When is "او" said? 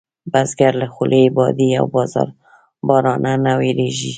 1.79-1.85